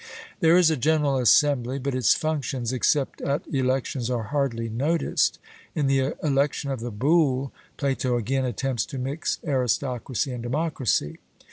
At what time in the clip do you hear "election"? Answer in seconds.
6.23-6.71